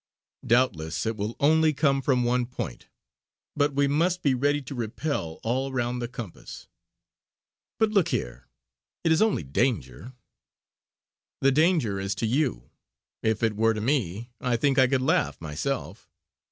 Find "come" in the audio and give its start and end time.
1.73-2.01